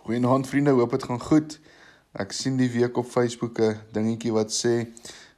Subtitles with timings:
[0.00, 1.58] Goeienaand vriende, hoop dit gaan goed.
[2.16, 4.88] Ek sien die week op Facebook 'n dingetjie wat sê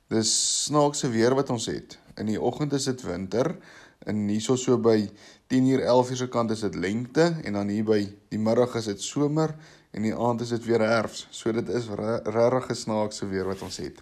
[0.07, 0.31] dis
[0.65, 1.99] snaakse weer wat ons het.
[2.15, 3.57] In die oggend is dit winter
[4.07, 5.11] en hierso so by
[5.49, 9.03] 10uur 11uur se kant is dit lente en dan hier by die middag is dit
[9.03, 9.57] somer
[9.91, 11.27] en die aand is dit weer herfs.
[11.31, 11.89] So dit is
[12.25, 13.99] regtig snaakse weer wat ons het.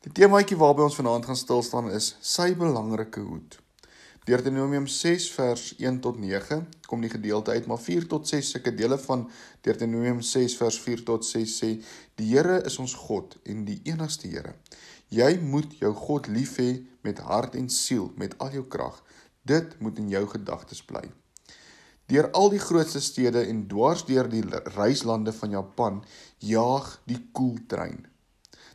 [0.00, 3.63] Die temaatjie waarby ons vanaand gaan stil staan is sy belangrike hoed.
[4.24, 8.72] Deuteronomium 6 vers 1 tot 9 kom die gedeelte uit, maar 4 tot 6 sulke
[8.72, 9.26] dele van
[9.60, 11.68] Deuteronomium 6 vers 4 tot 6 sê:
[12.16, 14.54] Die Here is ons God en die enigste Here.
[15.12, 16.70] Jy moet jou God lief hê
[17.04, 18.96] met hart en siel, met al jou krag.
[19.44, 21.04] Dit moet in jou gedagtes bly.
[22.08, 26.00] Deur al die grootste stede en dwars deur die reislande van Japan
[26.40, 28.06] jaag die koeltrein.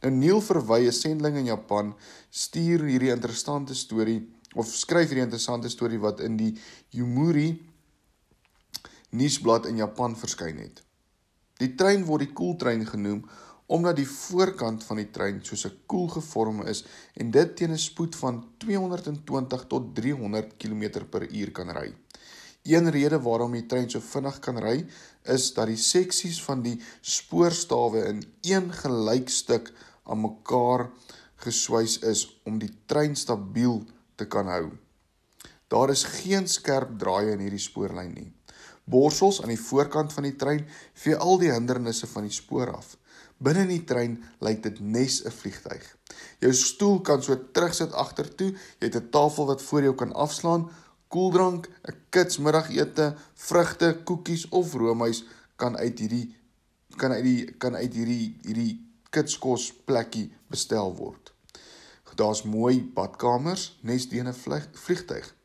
[0.04, 1.96] Nou Neil Verwy, 'n sending in Japan,
[2.30, 6.54] stuur hierdie interessante storie of skryf hierdie interessante storie wat in die
[6.96, 7.52] Yomiuri
[9.10, 10.82] nuusblad in Japan verskyn het.
[11.60, 13.24] Die trein word die koeltrein genoem
[13.70, 16.84] omdat die voorkant van die trein soos 'n koel gevorm is
[17.14, 21.94] en dit teen 'n spoed van 220 tot 300 km/h kan ry.
[22.64, 24.86] Een rede waarom die trein so vinnig kan ry,
[25.24, 30.90] is dat die seksies van die spoorstawe in een gelyk stuk aan mekaar
[31.36, 34.72] geswys is om die trein stabiel te kan hou.
[35.68, 38.32] Daar is geen skerp draaie in hierdie spoorlyn nie.
[38.90, 40.66] Borsels aan die voorkant van die trein
[41.04, 42.96] vee al die hindernisse van die spoor af.
[43.38, 45.84] Binne in die trein lyk dit nes 'n vliegtyg.
[46.40, 50.70] Jou stoel kan so terugsit agtertoe, jy het 'n tafel wat voor jou kan afslaan,
[51.08, 55.24] koeldrank, 'n kitsmiddagete, vrugte, koekies of roomys
[55.56, 56.36] kan uit hierdie
[56.98, 61.34] kan uit die kan uit hierdie hierdie kitskos plekkie bestel word.
[62.20, 64.34] Daar's mooi badkamers nes teen 'n
[64.86, 65.36] vliegtyg.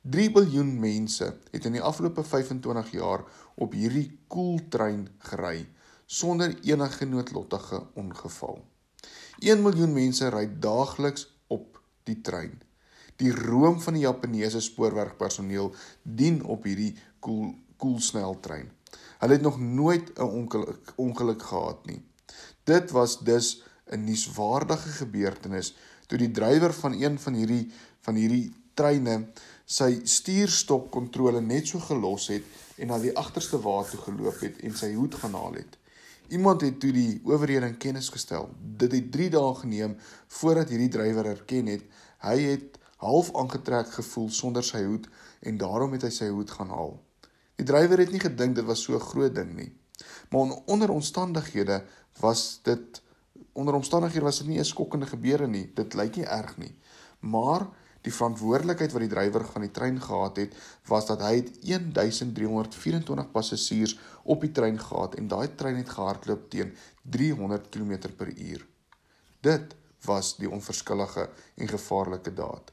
[0.00, 5.68] 3 miljard mense het in die afgelope 25 jaar op hierdie koeltrein gery
[6.06, 8.64] sonder enige noodlottige ongeval.
[9.38, 12.60] 1 miljoen mense ry daagliks op die trein.
[13.16, 18.72] Die room van die Japaneese spoorwegpersoneel dien op hierdie koel koelsneltrein.
[19.18, 22.02] Hulle het nog nooit 'n ongeluk, ongeluk gehad nie.
[22.64, 25.74] Dit was dus 'n nuuswaardige gebeurtenis
[26.12, 27.62] toe die drywer van een van hierdie
[28.04, 29.14] van hierdie treine
[29.64, 32.44] sy stuurstokkontrole net so gelos het
[32.76, 35.78] en na die agterste wa toe geloop het en sy hoed gaan haal het.
[36.36, 38.50] Iemand het toe die owerhede in kennis gestel.
[38.60, 39.94] Dit het 3 dae geneem
[40.36, 41.86] voordat hierdie drywer erken het
[42.26, 45.08] hy het half aangetrek gevoel sonder sy hoed
[45.40, 46.98] en daarom het hy sy hoed gaan haal.
[47.56, 49.72] Die drywer het nie gedink dit was so 'n groot ding nie.
[50.30, 51.84] Maar onder omstandighede
[52.20, 53.00] was dit
[53.52, 55.70] onder omstandighede was dit nie 'n skokkende gebeure nie.
[55.74, 56.74] Dit lyk nie erg nie.
[57.20, 57.66] Maar
[58.00, 60.54] die verantwoordelikheid wat die drywer van die trein gehad het,
[60.90, 66.74] was dat hy 1324 passasiers op die trein gehad en daai trein het gehardloop teen
[67.02, 68.62] 300 km/h.
[69.40, 72.72] Dit was die onverskillige en gevaarlike daad.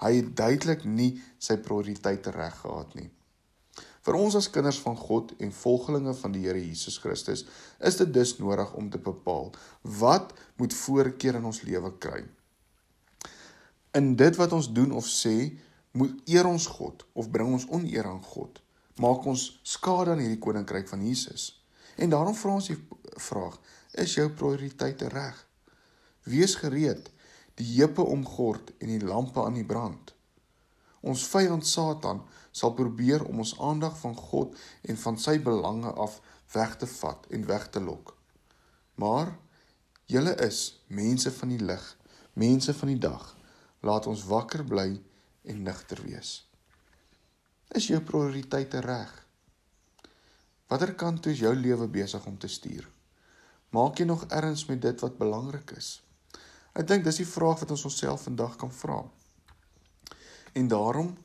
[0.00, 3.10] Hy het duidelik nie sy prioriteite reg gehad nie.
[4.00, 7.44] Vir ons as kinders van God en volgelinge van die Here Jesus Christus
[7.84, 9.50] is dit dus nodig om te bepaal
[10.00, 12.22] wat moet voorkeur in ons lewe kry.
[13.96, 15.50] In dit wat ons doen of sê,
[15.92, 18.60] moet eer ons God of bring ons oneer aan God.
[19.02, 21.50] Maak ons skade aan hierdie koninkryk van Jesus.
[22.00, 22.78] En daarom vra ons die
[23.20, 23.58] vraag:
[23.98, 25.36] Is jou prioriteite reg?
[26.30, 27.10] Wees gereed,
[27.58, 30.14] die heupe omgord en die lampe aan die brand.
[31.00, 32.20] Ons vyand Satan
[32.52, 36.18] sal probeer om ons aandag van God en van sy belange af
[36.52, 38.16] weg te vat en weg te lok.
[39.00, 39.32] Maar
[40.10, 41.84] julle is mense van die lig,
[42.32, 43.36] mense van die dag.
[43.80, 45.00] Laat ons wakker bly
[45.48, 46.42] en nigter wees.
[47.72, 49.12] Is jou prioriteite reg?
[50.68, 52.84] Watter kant toe is jou lewe besig om te stuur?
[53.70, 56.00] Maak jy nog erns met dit wat belangrik is?
[56.74, 59.00] Ek dink dis die vraag wat ons onsself vandag kan vra.
[60.52, 61.16] En daarom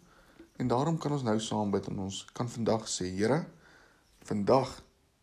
[0.56, 3.42] en daarom kan ons nou saam bid en ons kan vandag sê Here,
[4.24, 4.78] vandag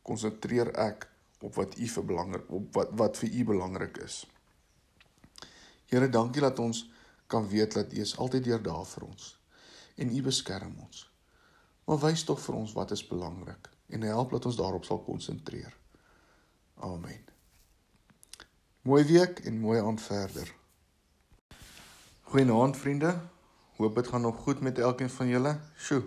[0.05, 1.07] konsentreer ek
[1.41, 4.23] op wat U vir belangrik op wat wat vir U belangrik is.
[5.89, 6.85] Here, dankie dat ons
[7.27, 9.33] kan weet dat U is altyd deur daar vir ons
[9.97, 11.07] en U beskerm ons.
[11.85, 15.73] Maar wys tog vir ons wat is belangrik en help dat ons daarop sal konsentreer.
[16.81, 17.21] Amen.
[18.83, 20.49] Mooi week en mooi aand verder.
[22.33, 23.13] Goeienaand vriende.
[23.77, 25.59] Hoop dit gaan nog goed met elkeen van julle.
[25.79, 26.03] Sjoe.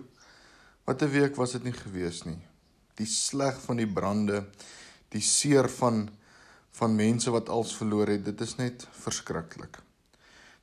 [0.85, 2.39] Wat 'n week was dit nie gewees nie.
[2.95, 4.45] Die sleg van die brande,
[5.09, 6.09] die seer van
[6.71, 9.77] van mense wat als verloor het, dit is net verskriklik.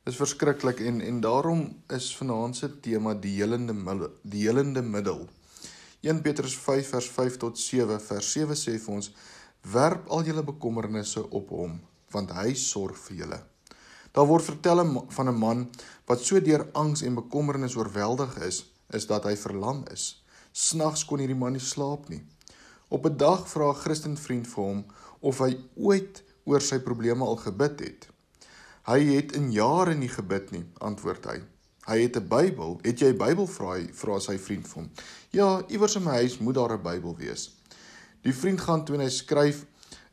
[0.04, 5.28] Dis verskriklik en en daarom is vanaand se tema die helende middel, die helende middel.
[6.00, 9.12] 1 Petrus 5 vers 5 tot 7 vers 7 sê vir ons
[9.62, 13.38] werp al julle bekommernisse op hom want hy sorg vir julle.
[14.12, 15.70] Daar word vertel van 'n man
[16.04, 20.24] wat so deur angs en bekommernis oorweldig is, is dat hy verlam is.
[20.52, 22.22] Snags kon hierdie man nie slaap nie.
[22.88, 24.84] Op 'n dag vra 'n Christen vriend vir hom
[25.20, 28.08] of hy ooit oor sy probleme al gebid het.
[28.82, 31.40] Hy het in jare nie gebid nie, antwoord hy.
[31.86, 32.78] Hy het 'n Bybel.
[32.82, 34.90] Het jy 'n Bybel vra hy vra sy vriend vir hom.
[35.30, 37.50] Ja, iewers in my huis moet daar 'n Bybel wees.
[38.22, 39.64] Die vriend gaan toe en hy skryf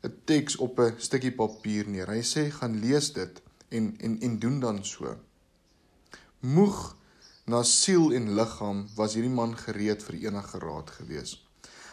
[0.02, 2.06] 'n teks op 'n stukkie papier neer.
[2.06, 5.16] Hy sê gaan lees dit en en en doen dan so.
[6.40, 6.80] Moeg
[7.50, 11.36] na siel en liggaam was hierdie man gereed vir enige raad gewees.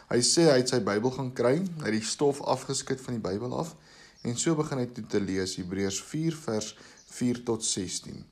[0.07, 3.23] Hy sê hy het sy Bybel gaan kry, hy het die stof afgeskit van die
[3.23, 3.75] Bybel af
[4.27, 6.73] en so begin hy toe te lees Hebreërs 4 vers
[7.17, 8.25] 4 tot 16.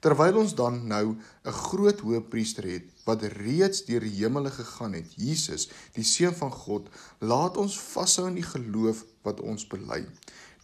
[0.00, 5.08] Terwyl ons dan nou 'n groot hoëpriester het wat reeds deur die hemele gegaan het,
[5.16, 6.88] Jesus, die seun van God,
[7.18, 10.06] laat ons vashou in die geloof wat ons bely.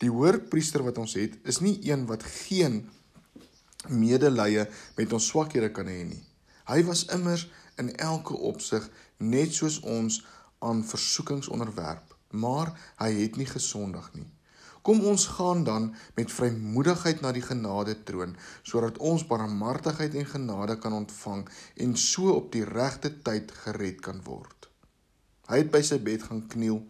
[0.02, 2.82] Die hoëpriester wat ons het, is nie een wat geen
[3.88, 4.66] medelee
[4.96, 6.22] met ons swakhede kan hê nie.
[6.66, 7.46] Hy was immers
[7.80, 8.88] in elke opsig
[9.18, 10.24] net soos ons
[10.64, 14.26] aan versoekings onderwerp, maar hy het nie gesondig nie.
[14.86, 20.76] Kom ons gaan dan met vrymoedigheid na die genade troon sodat ons barmhartigheid en genade
[20.82, 21.42] kan ontvang
[21.82, 24.68] en so op die regte tyd gered kan word.
[25.50, 26.80] Hy het by sy bed gaan kniel,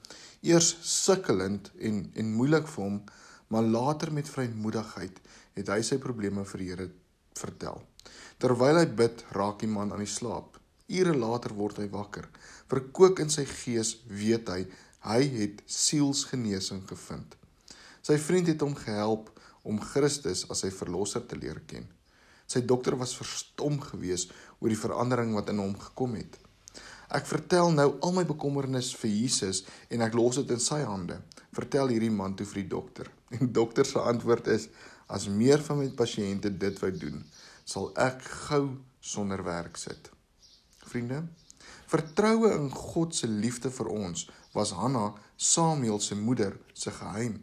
[0.47, 3.01] eers sukkelend en en moeilik vir hom,
[3.49, 5.21] maar later met vrymoedigheid
[5.59, 6.89] het hy sy probleme vir die Here
[7.37, 7.83] vertel.
[8.43, 10.59] Terwyl hy bid, raak die man aan die slaap.
[10.87, 12.29] Ure later word hy wakker.
[12.71, 14.63] Verkoop in sy gees weet hy
[15.07, 17.37] hy het sielsgenesing gevind.
[18.03, 19.31] Sy vriend het hom gehelp
[19.67, 21.87] om Christus as sy verlosser te leer ken.
[22.47, 26.39] Sy dokter was verstom geweest oor die verandering wat in hom gekom het.
[27.15, 31.21] Ek vertel nou al my bekommernis vir Jesus en ek los dit in sy hande.
[31.55, 33.11] Vertel hierdie man toe vir die dokter.
[33.37, 34.69] En dokter se antwoord is:
[35.11, 37.25] As meer van my pasiënte dit wou doen,
[37.65, 40.11] sal ek gou sonder werk sit.
[40.87, 41.25] Vriende,
[41.91, 47.43] vertroue in God se liefde vir ons was Hanna, Samuel se moeder, se geheim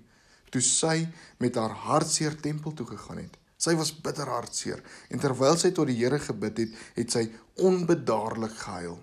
[0.54, 1.08] toe sy
[1.42, 3.40] met haar hartseer tempel toe gegaan het.
[3.58, 7.24] Sy was bitter hartseer en terwyl sy tot die Here gebid het, het sy
[7.64, 9.00] onbedaarlik gehuil.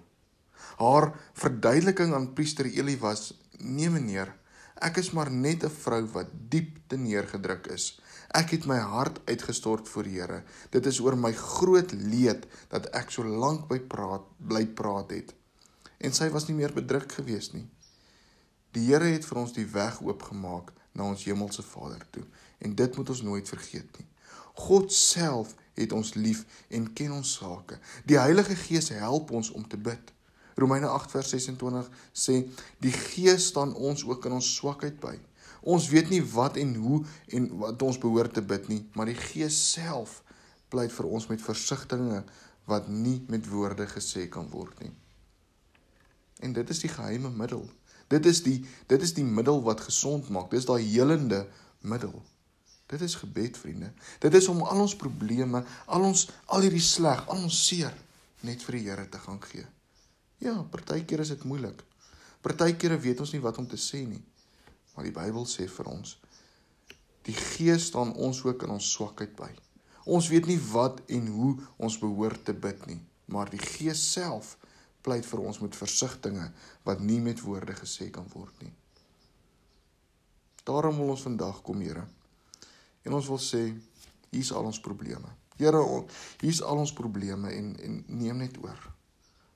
[0.81, 4.33] Haar verduideliking aan priester Eli was: "Nee meneer,
[4.81, 8.01] ek is maar net 'n vrou wat diep te neergedruk is.
[8.29, 10.43] Ek het my hart uitgestort voor die Here.
[10.71, 15.35] Dit is oor my groot leed dat ek so lank by praat bly praat het."
[15.99, 17.69] En sy was nie meer bedruk gewees nie.
[18.73, 22.25] Die Here het vir ons die weg oopgemaak na ons hemelse Vader toe
[22.59, 24.07] en dit moet ons nooit vergeet nie.
[24.55, 27.79] God self het ons lief en ken ons sake.
[28.05, 30.13] Die Heilige Gees help ons om te bid.
[30.61, 32.37] Romeine 8 vers 26 sê
[32.85, 35.17] die Gees staan ons ook in ons swakheid by.
[35.61, 37.03] Ons weet nie wat en hoe
[37.37, 40.21] en wat ons behoort te bid nie, maar die Gees self
[40.73, 44.93] pleit vir ons met versigtings wat nie met woorde gesê kan word nie.
[46.41, 47.67] En dit is die geheime middel
[48.11, 48.59] Dit is die
[48.91, 50.51] dit is die middel wat gesond maak.
[50.51, 51.45] Dis daai helende
[51.87, 52.15] middel.
[52.91, 53.93] Dit is gebed, vriende.
[54.19, 57.95] Dit is om al ons probleme, al ons al hierdie sleg, al ons seer
[58.43, 59.63] net vir die Here te gaan gee.
[60.41, 61.83] Ja, partykeer is dit moeilik.
[62.41, 64.23] Partykeer weet ons nie wat om te sê nie.
[64.95, 66.17] Maar die Bybel sê vir ons
[67.29, 69.51] die Gees staan ons ook in ons swakheid by.
[70.09, 72.99] Ons weet nie wat en hoe ons behoort te bid nie,
[73.31, 74.57] maar die Gees self
[75.05, 78.73] pleit vir ons met versigtings wat nie met woorde gesê kan word nie.
[80.65, 82.05] Daarom wil ons vandag kom, Here.
[83.05, 83.63] En ons wil sê,
[84.31, 85.31] hier's al ons probleme.
[85.61, 85.81] Here,
[86.41, 88.91] hier's al ons probleme en en neem net oor.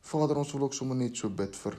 [0.04, 1.78] Vader, ons wil ook sommer net so bid vir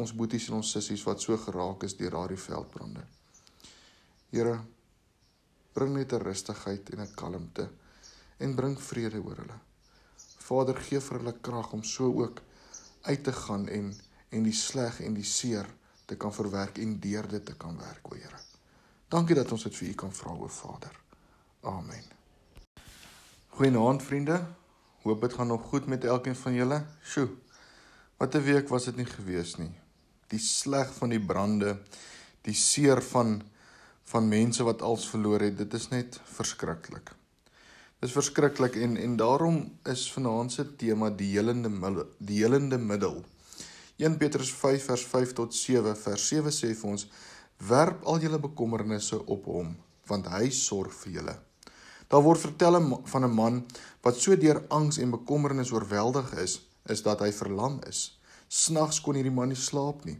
[0.00, 3.02] ons boeties en ons sissies wat so geraak is deur daardie veldbrande.
[4.30, 4.58] Here,
[5.74, 7.70] bring net 'n rustigheid en 'n kalmte
[8.38, 9.58] en bring vrede oor hulle.
[10.38, 12.42] Vader, gee vir hulle krag om so ook
[13.02, 13.94] uit te gaan en
[14.30, 15.66] en die sleg en die seer
[16.06, 18.38] te kan verwerk en deur dit te kan werk, o Here.
[19.08, 20.94] Dankie dat ons dit vir U kan vra, o Vader.
[21.66, 22.04] Amen.
[23.48, 24.46] Goeienaand vriende.
[25.02, 26.84] Hoop dit gaan nog goed met elkeen van julle.
[27.02, 27.28] Sjoe.
[28.20, 29.72] Wat 'n week was dit nie gewees nie.
[30.28, 31.78] Die sleg van die brande,
[32.42, 33.42] die seer van
[34.04, 37.14] van mense wat als verloor het, dit is net verskriklik.
[38.00, 43.24] Dis verskriklik en en daarom is vanaand se tema die helende die helende middel.
[43.96, 47.08] 1 Petrus 5 vers 5 tot 7 vers 7 sê vir ons
[47.56, 51.38] werp al julle bekommernisse op hom want hy sorg vir julle.
[52.08, 53.66] Daar word vertel van 'n man
[54.02, 58.20] wat so deur angs en bekommernis oorweldig is, is dat hy verlam is.
[58.48, 60.18] Snags kon hierdie man nie slaap nie.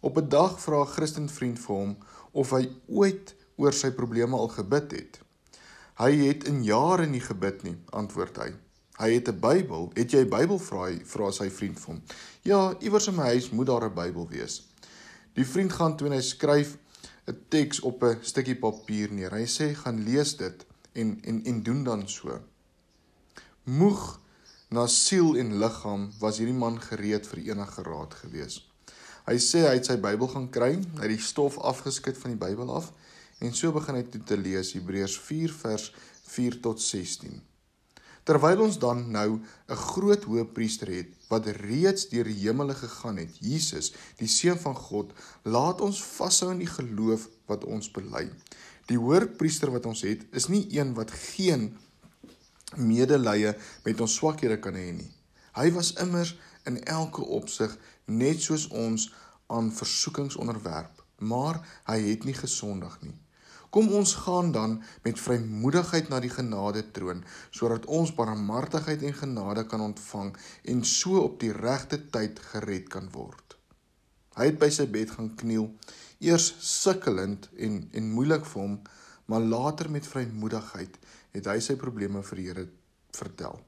[0.00, 1.96] Op 'n dag vra 'n Christen vriend vir hom
[2.32, 5.20] of hy ooit oor sy probleme al gebid het.
[5.96, 8.52] Hy het in jare nie gebid nie, antwoord hy.
[8.98, 9.90] Hy het 'n Bybel.
[9.94, 12.02] Het jy 'n Bybel vra hy vra sy vriend vir hom.
[12.42, 14.62] Ja, iewers in my huis moet daar 'n Bybel wees.
[15.34, 16.76] Die vriend gaan toe en hy skryf
[17.26, 19.32] 'n teks op 'n stukkie papier neer.
[19.32, 22.40] Hy sê gaan lees dit en en en doen dan so.
[23.64, 24.20] Moeg
[24.68, 28.60] na siel en liggaam was hierdie man gereed vir enige raad gewees.
[29.26, 32.40] Hy sê hy het sy Bybel gaan kry, hy het die stof afgeskit van die
[32.40, 32.92] Bybel af
[33.42, 35.90] en so begin hy toe te lees Hebreërs 4 vers
[36.26, 37.42] 4 tot 16.
[38.26, 43.38] Terwyl ons dan nou 'n groot hoëpriester het wat reeds deur die hemele gegaan het,
[43.38, 45.12] Jesus, die seun van God,
[45.44, 48.30] laat ons vashou in die geloof wat ons bely.
[48.86, 51.76] Die hoëpriester wat ons het, is nie een wat geen
[52.74, 53.54] medelee
[53.84, 55.12] met ons swakhede kan hê nie.
[55.56, 56.34] Hy was immers
[56.66, 59.12] in elke opsig net soos ons
[59.46, 63.14] aan versoekings onderwerp, maar hy het nie gesondig nie.
[63.70, 69.66] Kom ons gaan dan met vrymoedigheid na die genade troon sodat ons barmhartigheid en genade
[69.70, 70.32] kan ontvang
[70.72, 73.56] en so op die regte tyd gered kan word.
[74.36, 75.70] Hy het by sy bed gaan kniel,
[76.20, 78.78] eers sukkelend en en moeilik vir hom,
[79.26, 80.98] maar later met vrymoedigheid
[81.36, 82.66] het hy sy probleme vir die Here
[83.16, 83.60] vertel.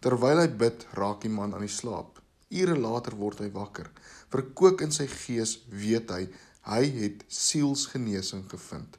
[0.00, 2.18] Terwyl hy bid, raak die man aan die slaap.
[2.50, 3.90] Ure later word hy wakker.
[4.32, 6.24] Verkook in sy gees weet hy
[6.68, 8.98] hy het sielsgenesing gevind.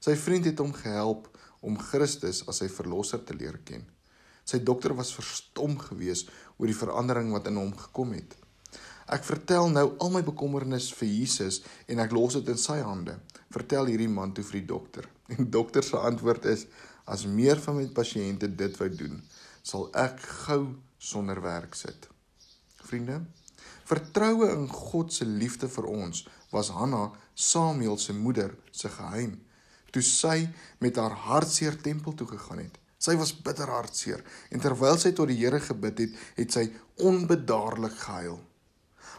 [0.00, 1.28] Sy vriend het hom gehelp
[1.66, 3.84] om Christus as sy verlosser te leer ken.
[4.46, 8.36] Sy dokter was verstom geweest oor die verandering wat in hom gekom het.
[9.12, 11.60] Ek vertel nou al my bekommernis vir Jesus
[11.90, 13.16] en ek los dit in sy hande.
[13.54, 15.10] Vertel hierdie man toe vir die dokter.
[15.36, 16.66] En dokter se antwoord is:
[17.06, 19.20] As meer van my pasiënte dit wou doen,
[19.62, 20.62] sal ek gou
[20.98, 22.08] sonder werk sit.
[22.86, 23.20] Vriende,
[23.86, 29.36] vertroue in God se liefde vir ons was Hanna, Samuel se moeder, se geheim.
[29.94, 30.48] Toe sy
[30.82, 32.78] met haar hartseer tempel toe gegaan het.
[32.98, 36.64] Sy was bitter hartseer en terwyl sy tot die Here gebid het, het sy
[37.06, 38.40] onbedaarlik gehuil.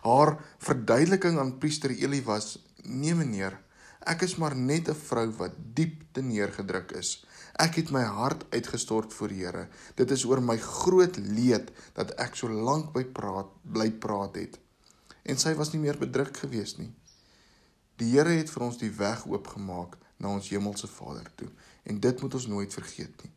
[0.03, 3.59] Haar verduideliking aan priester Eli was: "Nee meneer,
[4.05, 7.23] ek is maar net 'n vrou wat diep te neergedruk is.
[7.57, 9.67] Ek het my hart uitgestort voor Here.
[9.97, 14.59] Dit is oor my groot leed dat ek so lank by praat bly praat het.
[15.25, 16.91] En sy was nie meer bedruk gewees nie.
[17.97, 21.49] Die Here het vir ons die weg oopgemaak na ons hemelse Vader toe
[21.89, 23.33] en dit moet ons nooit vergeet nie.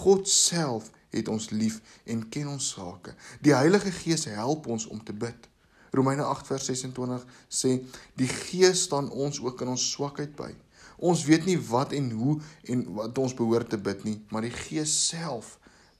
[0.00, 3.12] God self het ons lief en ken ons sake.
[3.44, 5.48] Die Heilige Gees help ons om te bid.
[5.92, 7.74] Romeine 8 vers 26 sê
[8.16, 10.54] die Gees staan ons ook in ons swakheid by.
[10.98, 12.38] Ons weet nie wat en hoe
[12.72, 15.56] en wat ons behoort te bid nie, maar die Gees self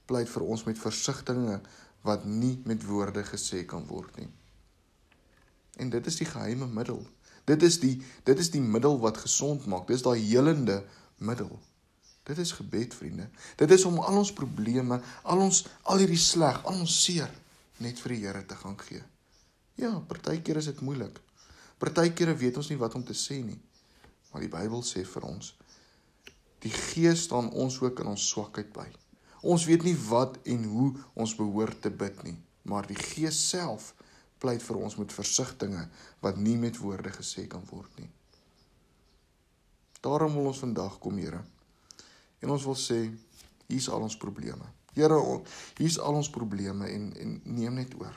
[0.09, 1.63] pleit vir ons met versigtings
[2.03, 4.29] wat nie met woorde gesê kan word nie.
[5.79, 7.01] En dit is die geheime middel.
[7.47, 7.95] Dit is die
[8.27, 9.87] dit is die middel wat gesond maak.
[9.87, 10.81] Dis daai helende
[11.17, 11.51] middel.
[12.27, 13.29] Dit is gebed, vriende.
[13.57, 17.31] Dit is om al ons probleme, al ons al hierdie sleg, al ons seer
[17.79, 19.01] net vir die Here te gaan gee.
[19.79, 21.15] Ja, partykeer is dit moeilik.
[21.79, 23.57] Partykeer weet ons nie wat om te sê nie.
[24.31, 25.55] Maar die Bybel sê vir ons
[26.59, 28.87] die Gees staan ons ook in ons swakheid by.
[29.47, 32.35] Ons weet nie wat en hoe ons behoort te bid nie,
[32.67, 33.93] maar die Gees self
[34.39, 35.87] pleit vir ons met versigtings
[36.23, 38.09] wat nie met woorde gesê kan word nie.
[40.03, 41.41] Daarom wil ons vandag kom, Here.
[42.39, 43.01] En ons wil sê,
[43.67, 44.67] hier's al ons probleme.
[44.95, 45.17] Here,
[45.77, 48.15] hier's al ons probleme en en neem net oor.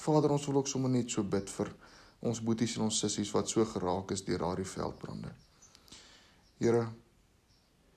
[0.00, 1.72] Vader, ons wil ook sommer net so bid vir
[2.20, 5.32] ons boeties en ons sissies wat so geraak is deur daardie veldbrande.
[6.58, 6.88] Here,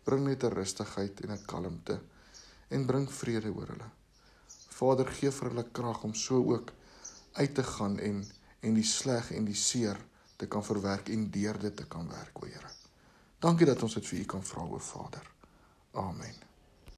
[0.06, 2.00] bring net 'n rustigheid en 'n kalmte
[2.70, 3.90] en bring vrede oor hulle.
[4.70, 6.74] Vader, gee vir hulle krag om so ook
[7.34, 8.26] uit te gaan en
[8.64, 10.00] en die sleg en die seer
[10.36, 12.72] te kan verwerk en deur dit te kan werk, o Here.
[13.40, 15.32] Dankie dat ons dit vir U kan vra, o Vader.
[15.94, 16.53] Amen.